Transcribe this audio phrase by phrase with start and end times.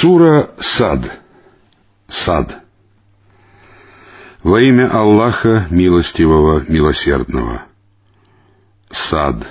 [0.00, 1.20] Сура Сад.
[2.08, 2.64] Сад.
[4.42, 7.64] Во имя Аллаха Милостивого, Милосердного.
[8.90, 9.46] Сад.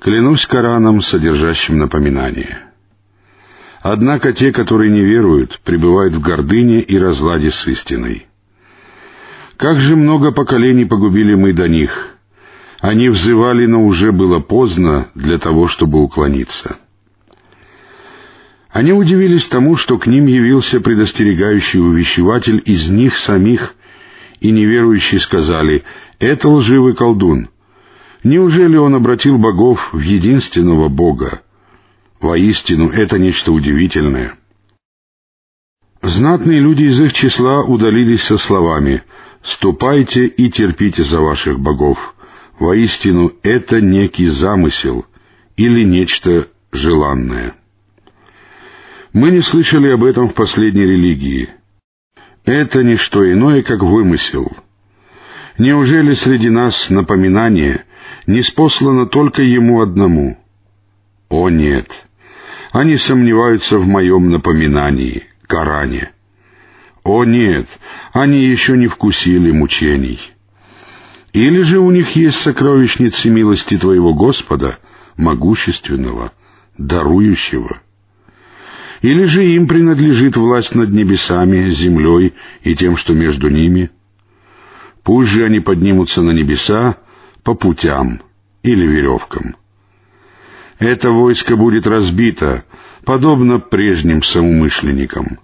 [0.00, 2.58] Клянусь Кораном, содержащим напоминание.
[3.80, 8.26] Однако те, которые не веруют, пребывают в гордыне и разладе с истиной.
[9.56, 12.10] Как же много поколений погубили мы до них.
[12.82, 16.76] Они взывали, но уже было поздно для того, чтобы уклониться.
[18.76, 23.74] Они удивились тому, что к ним явился предостерегающий увещеватель из них самих,
[24.40, 25.82] и неверующие сказали,
[26.18, 27.48] «Это лживый колдун.
[28.22, 31.40] Неужели он обратил богов в единственного Бога?
[32.20, 34.34] Воистину, это нечто удивительное».
[36.02, 39.02] Знатные люди из их числа удалились со словами
[39.42, 42.14] «Ступайте и терпите за ваших богов.
[42.58, 45.06] Воистину, это некий замысел
[45.56, 47.54] или нечто желанное».
[49.16, 51.48] Мы не слышали об этом в последней религии.
[52.44, 54.54] Это не что иное, как вымысел.
[55.56, 57.86] Неужели среди нас напоминание
[58.26, 60.36] не спослано только ему одному?
[61.30, 61.90] О нет!
[62.72, 66.10] Они сомневаются в моем напоминании, Коране.
[67.02, 67.68] О нет!
[68.12, 70.20] Они еще не вкусили мучений.
[71.32, 74.78] Или же у них есть сокровищницы милости Твоего Господа,
[75.16, 76.32] могущественного,
[76.76, 77.80] дарующего—
[79.02, 83.90] или же им принадлежит власть над небесами, землей и тем, что между ними?
[85.02, 86.96] Пусть же они поднимутся на небеса
[87.42, 88.20] по путям
[88.62, 89.56] или веревкам.
[90.78, 92.64] Это войско будет разбито,
[93.04, 95.38] подобно прежним соумышленникам.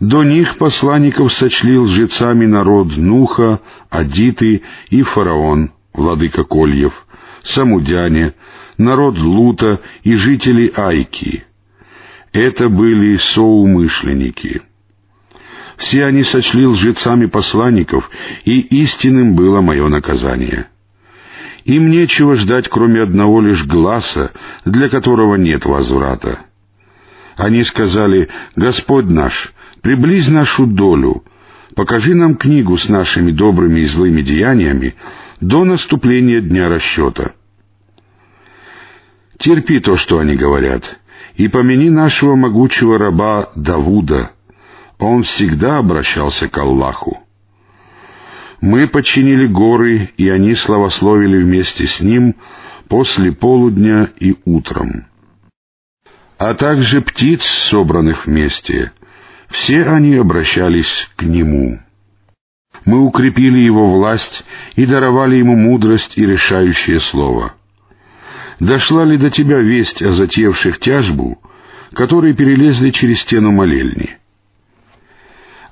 [0.00, 7.06] До них посланников сочли лжецами народ Нуха, Адиты и Фараон, владыка Кольев,
[7.42, 8.34] Самудяне,
[8.76, 11.44] народ Лута и жители Айки—
[12.34, 14.60] это были соумышленники.
[15.76, 18.10] Все они сочли лжецами посланников,
[18.44, 20.68] и истинным было мое наказание.
[21.64, 24.32] Им нечего ждать, кроме одного лишь глаза,
[24.64, 26.40] для которого нет возврата.
[27.36, 31.24] Они сказали, «Господь наш, приблизь нашу долю,
[31.76, 34.96] покажи нам книгу с нашими добрыми и злыми деяниями
[35.40, 37.32] до наступления дня расчета».
[39.38, 40.98] Терпи то, что они говорят,
[41.36, 44.32] и помяни нашего могучего раба Давуда.
[44.98, 47.18] Он всегда обращался к Аллаху.
[48.60, 52.36] Мы подчинили горы, и они славословили вместе с ним
[52.88, 55.06] после полудня и утром.
[56.38, 58.92] А также птиц, собранных вместе,
[59.48, 61.80] все они обращались к нему.
[62.84, 64.44] Мы укрепили его власть
[64.76, 67.54] и даровали ему мудрость и решающее слово—
[68.60, 71.38] дошла ли до тебя весть о затевших тяжбу,
[71.92, 74.18] которые перелезли через стену молельни?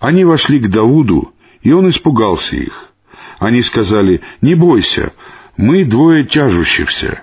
[0.01, 1.33] Они вошли к Дауду,
[1.63, 2.89] и он испугался их.
[3.39, 5.13] Они сказали, «Не бойся,
[5.57, 7.23] мы двое тяжущихся.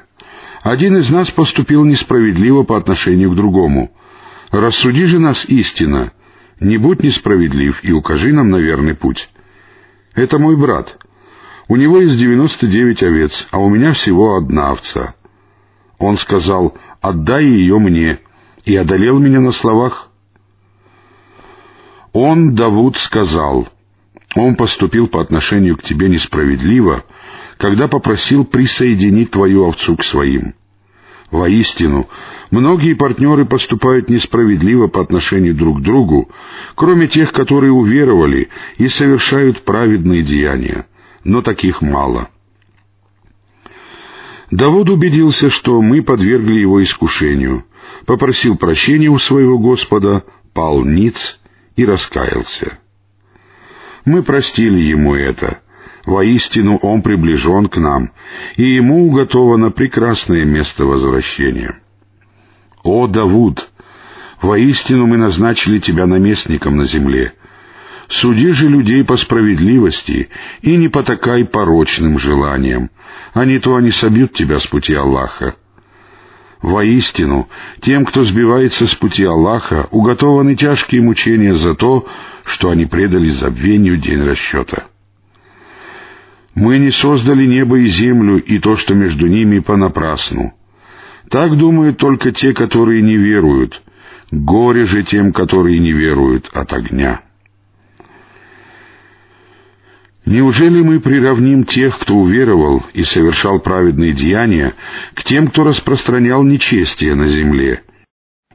[0.62, 3.92] Один из нас поступил несправедливо по отношению к другому.
[4.52, 6.12] Рассуди же нас истина,
[6.60, 9.30] не будь несправедлив и укажи нам на верный путь.
[10.16, 10.98] Это мой брат.
[11.68, 15.16] У него есть девяносто девять овец, а у меня всего одна овца.
[16.00, 18.20] Он сказал, «Отдай ее мне»,
[18.66, 20.10] и одолел меня на словах.
[22.14, 23.68] Он, Давуд, сказал,
[24.36, 27.04] «Он поступил по отношению к тебе несправедливо,
[27.58, 30.56] когда попросил присоединить твою овцу к своим».
[31.32, 32.10] Воистину,
[32.50, 36.28] многие партнеры поступают несправедливо по отношению друг к другу,
[36.74, 40.88] кроме тех, которые уверовали и совершают праведные деяния,
[41.24, 42.30] но таких мало.
[44.52, 47.66] Давуд убедился, что мы подвергли его искушению,
[48.06, 50.24] попросил прощения у своего Господа,
[50.54, 51.40] пал ниц
[51.76, 52.80] и раскаялся.
[54.06, 55.62] Мы простили ему это.
[56.06, 58.12] Воистину он приближен к нам,
[58.56, 61.80] и ему уготовано прекрасное место возвращения.
[62.84, 63.70] О, Давуд!
[64.42, 67.34] Воистину мы назначили тебя наместником на земле,
[68.10, 70.30] Суди же людей по справедливости
[70.64, 72.90] и не потакай порочным желаниям,
[73.34, 75.56] а не то они собьют тебя с пути Аллаха.
[76.64, 77.48] Воистину,
[77.82, 82.08] тем, кто сбивается с пути Аллаха, уготованы тяжкие мучения за то,
[82.46, 84.88] что они предали забвению день расчета.
[86.56, 90.54] Мы не создали небо и землю и то, что между ними, понапрасну.
[91.30, 93.84] Так думают только те, которые не веруют.
[94.32, 97.22] Горе же тем, которые не веруют от огня.
[100.30, 104.76] Неужели мы приравним тех, кто уверовал и совершал праведные деяния,
[105.16, 107.82] к тем, кто распространял нечестие на земле?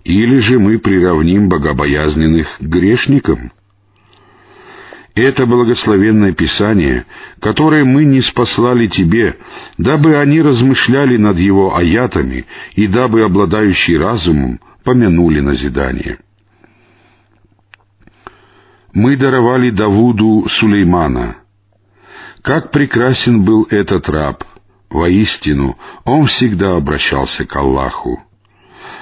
[0.05, 3.51] Или же мы приравним богобоязненных к грешникам?
[5.17, 7.07] Это благословенное Писание,
[7.41, 9.37] которое мы не спаслали тебе,
[9.77, 16.19] дабы они размышляли над его аятами и дабы обладающие разумом помянули назидание.
[18.93, 21.39] Мы даровали Давуду Сулеймана.
[22.45, 24.45] Как прекрасен был этот раб!
[24.91, 28.23] Воистину, он всегда обращался к Аллаху.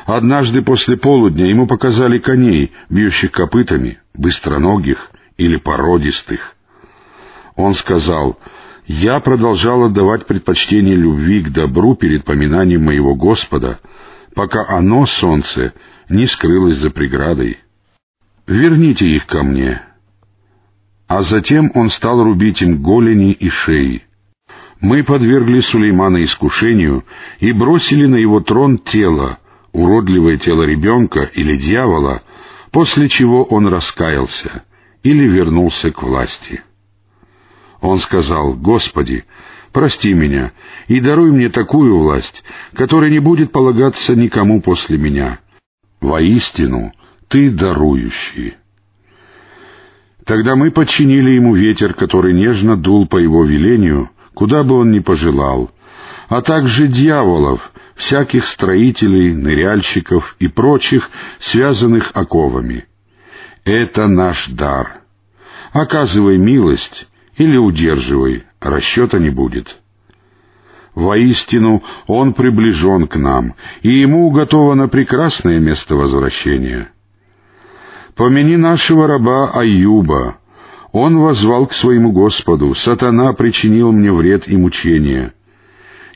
[0.07, 6.55] Однажды после полудня ему показали коней, бьющих копытами, быстроногих или породистых.
[7.57, 8.39] Он сказал,
[8.87, 13.81] «Я продолжал отдавать предпочтение любви к добру перед поминанием моего Господа,
[14.37, 15.75] пока оно, солнце,
[16.09, 17.59] не скрылось за преградой.
[18.47, 19.83] Верните их ко мне».
[21.13, 24.03] А затем он стал рубить им голени и шеи.
[24.81, 27.05] Мы подвергли Сулеймана искушению
[27.39, 29.39] и бросили на его трон тело,
[29.73, 32.23] уродливое тело ребенка или дьявола,
[32.71, 34.65] после чего он раскаялся
[35.03, 36.63] или вернулся к власти.
[37.83, 39.27] Он сказал, «Господи,
[39.71, 40.53] прости меня
[40.89, 42.43] и даруй мне такую власть,
[42.73, 45.41] которая не будет полагаться никому после меня.
[46.01, 46.95] Воистину,
[47.29, 48.55] Ты дарующий».
[50.25, 55.01] Тогда мы подчинили ему ветер, который нежно дул по его велению, куда бы он ни
[55.01, 55.71] пожелал,
[56.29, 61.11] а также дьяволов, всяких строителей, ныряльщиков и прочих,
[61.41, 62.87] связанных оковами.
[63.65, 65.01] Это наш дар.
[65.73, 69.77] Оказывай милость или удерживай, расчета не будет.
[70.95, 76.93] Воистину, Он приближен к нам, и Ему уготовано прекрасное место возвращения.
[78.15, 80.37] Помяни нашего раба Аюба.
[80.93, 85.33] Он возвал к своему Господу, «Сатана причинил мне вред и мучение».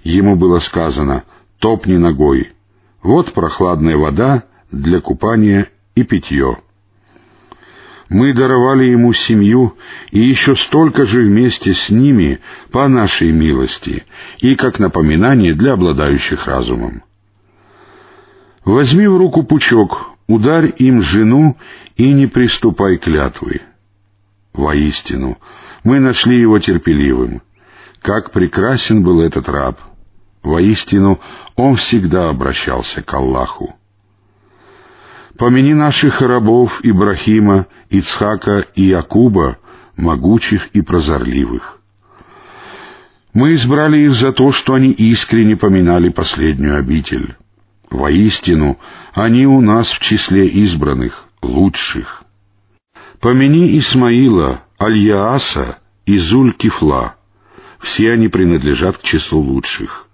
[0.02, 1.24] Ему было сказано—
[1.58, 2.52] топни ногой.
[3.02, 6.58] Вот прохладная вода для купания и питье.
[8.08, 9.76] Мы даровали ему семью
[10.12, 12.40] и еще столько же вместе с ними
[12.70, 14.04] по нашей милости
[14.38, 17.02] и как напоминание для обладающих разумом.
[18.64, 21.56] Возьми в руку пучок, ударь им жену
[21.96, 23.62] и не приступай клятвы.
[24.52, 25.38] Воистину,
[25.84, 27.42] мы нашли его терпеливым.
[28.00, 29.78] Как прекрасен был этот раб—
[30.46, 31.20] Воистину,
[31.56, 33.74] он всегда обращался к Аллаху.
[35.36, 39.58] Помяни наших рабов Ибрахима, Ицхака и Якуба,
[39.96, 41.80] могучих и прозорливых.
[43.34, 47.34] Мы избрали их за то, что они искренне поминали последнюю обитель.
[47.96, 48.78] Воистину,
[49.14, 52.24] они у нас в числе избранных, лучших.
[53.20, 57.14] Помяни Исмаила, Аль-Яаса и Зуль-Кифла.
[57.80, 60.08] Все они принадлежат к числу лучших.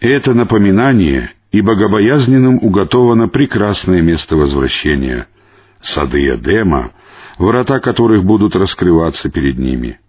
[0.00, 5.28] Это напоминание, и богобоязненным уготовано прекрасное место возвращения—
[5.80, 6.90] сады Эдема,
[7.38, 10.00] врата которых будут раскрываться перед ними.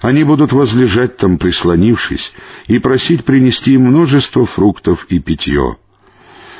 [0.00, 2.32] Они будут возлежать там, прислонившись,
[2.66, 5.76] и просить принести им множество фруктов и питье.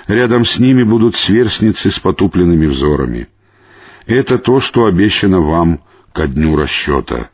[0.08, 3.28] Рядом с ними будут сверстницы с потупленными взорами.
[4.06, 5.80] Это то, что обещано вам
[6.12, 7.30] ко дню расчета.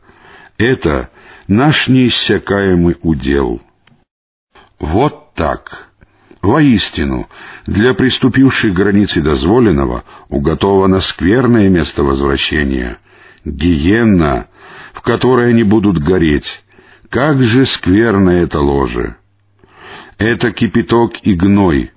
[0.57, 1.09] Это
[1.47, 3.61] наш неиссякаемый удел».
[4.79, 5.89] Вот так.
[6.41, 7.27] Воистину,
[7.65, 12.99] для приступивших границы дозволенного уготовано скверное место возвращения,
[13.43, 14.47] гиенна,
[14.97, 16.63] в которой они будут гореть.
[17.09, 19.15] Как же скверно это ложе!
[20.17, 21.91] Это кипяток и гной,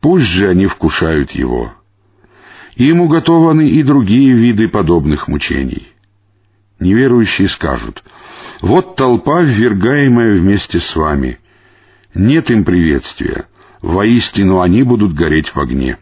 [0.00, 1.72] пусть же они вкушают его.
[2.76, 5.88] Им уготованы и другие виды подобных мучений.
[6.78, 8.04] Неверующие скажут,
[8.60, 11.38] «Вот толпа, ввергаемая вместе с вами,
[12.14, 13.46] нет им приветствия.
[13.80, 15.96] Воистину они будут гореть в огне.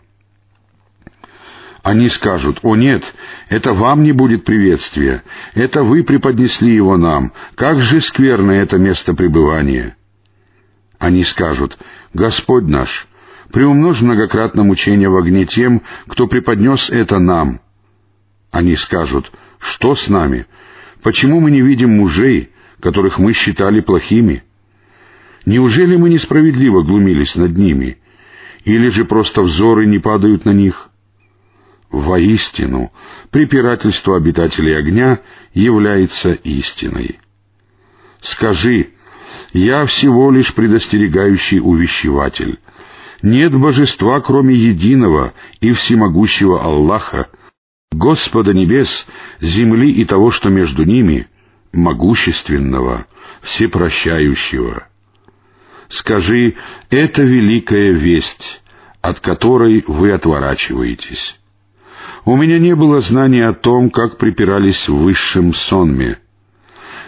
[1.83, 3.15] Они скажут, «О нет,
[3.49, 5.23] это вам не будет приветствия,
[5.55, 9.97] это вы преподнесли его нам, как же скверно это место пребывания!»
[10.99, 11.79] Они скажут,
[12.13, 13.09] «Господь наш,
[13.51, 17.61] приумножь многократно мучение в огне тем, кто преподнес это нам».
[18.51, 20.47] Они скажут, «Что с нами?
[21.03, 24.45] Почему мы не видим мужей, которых мы считали плохими?»
[25.47, 27.97] Неужели мы несправедливо глумились над ними?
[28.65, 30.89] Или же просто взоры не падают на них?
[31.90, 32.92] Воистину,
[33.30, 35.20] препирательство обитателей огня
[35.52, 37.18] является истиной.
[38.20, 38.90] Скажи,
[39.52, 42.61] я всего лишь предостерегающий увещеватель.
[43.23, 47.28] Нет божества, кроме единого и всемогущего Аллаха,
[47.90, 49.06] Господа небес,
[49.40, 51.26] земли и того, что между ними,
[51.73, 53.06] могущественного,
[53.42, 54.87] всепрощающего.
[55.88, 56.54] Скажи,
[56.88, 58.62] это великая весть,
[59.02, 61.39] от которой вы отворачиваетесь.
[62.25, 66.19] У меня не было знания о том, как припирались в высшем сонме.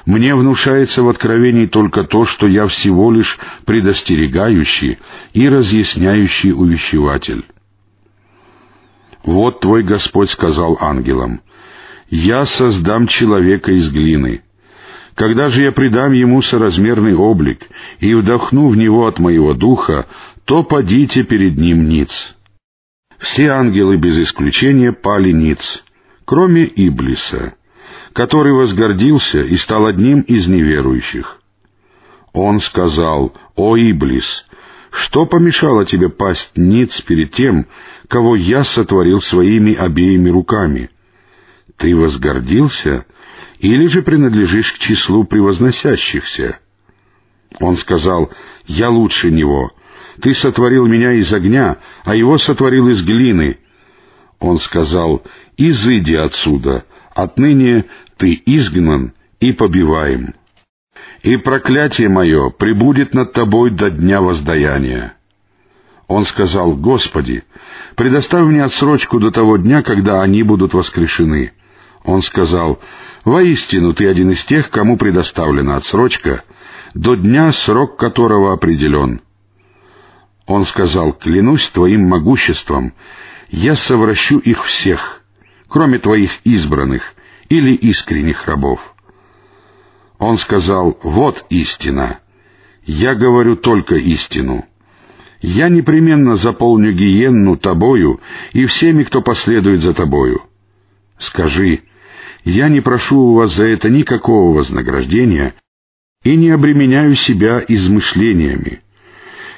[0.05, 4.99] Мне внушается в откровении только то, что я всего лишь предостерегающий
[5.33, 7.45] и разъясняющий увещеватель.
[9.25, 11.41] Вот твой Господь сказал ангелам,
[12.11, 14.43] «Я создам человека из глины.
[15.15, 17.69] Когда же я придам ему соразмерный облик
[18.01, 20.07] и вдохну в него от моего духа,
[20.45, 22.35] то подите перед ним ниц».
[23.23, 25.85] Все ангелы без исключения пали ниц,
[26.25, 27.55] кроме Иблиса,
[28.13, 31.41] который возгордился и стал одним из неверующих.
[32.33, 34.45] Он сказал, «О, Иблис,
[34.91, 37.69] что помешало тебе пасть ниц перед тем,
[38.09, 40.91] кого я сотворил своими обеими руками?
[41.77, 43.07] Ты возгордился
[43.61, 46.59] или же принадлежишь к числу превозносящихся?»
[47.61, 48.33] Он сказал,
[48.67, 49.71] «Я лучше него.
[50.21, 53.59] Ты сотворил меня из огня, а его сотворил из глины».
[54.39, 55.23] Он сказал,
[55.57, 60.35] «Изыди отсюда, отныне ты изгнан и побиваем»
[61.23, 65.15] и проклятие мое прибудет над тобой до дня воздаяния».
[66.09, 67.45] Он сказал, «Господи,
[67.97, 71.53] предоставь мне отсрочку до того дня, когда они будут воскрешены».
[72.05, 72.81] Он сказал,
[73.25, 76.43] «Воистину ты один из тех, кому предоставлена отсрочка,
[76.93, 79.23] до дня, срок которого определен».
[80.47, 82.95] Он сказал, «Клянусь твоим могуществом,
[83.51, 85.23] я совращу их всех,
[85.69, 87.15] кроме твоих избранных
[87.49, 88.81] или искренних рабов».
[90.19, 92.21] Он сказал, «Вот истина.
[92.85, 94.65] Я говорю только истину.
[95.41, 98.21] Я непременно заполню гиенну тобою
[98.53, 100.43] и всеми, кто последует за тобою.
[101.19, 101.83] Скажи,
[102.45, 105.55] я не прошу у вас за это никакого вознаграждения
[106.23, 108.83] и не обременяю себя измышлениями.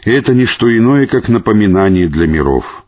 [0.05, 2.85] Это не что иное, как напоминание для миров,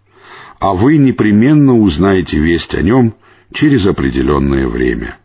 [0.60, 3.14] а вы непременно узнаете весть о нем
[3.52, 5.18] через определенное время».